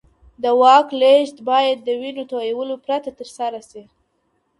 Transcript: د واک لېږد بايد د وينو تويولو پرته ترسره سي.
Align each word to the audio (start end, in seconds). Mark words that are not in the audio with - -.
د 0.43 0.45
واک 0.61 0.87
لېږد 1.01 1.37
بايد 1.49 1.77
د 1.83 1.89
وينو 2.01 2.23
تويولو 2.31 2.75
پرته 2.85 3.09
ترسره 3.19 3.59
سي. 3.69 3.83